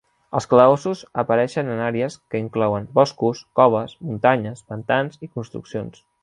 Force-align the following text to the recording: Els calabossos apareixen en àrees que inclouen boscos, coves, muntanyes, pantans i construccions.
Els 0.37 0.45
calabossos 0.51 1.01
apareixen 1.23 1.69
en 1.73 1.81
àrees 1.87 2.15
que 2.35 2.41
inclouen 2.45 2.87
boscos, 3.01 3.43
coves, 3.61 3.95
muntanyes, 4.09 4.65
pantans 4.73 5.23
i 5.29 5.31
construccions. 5.37 6.03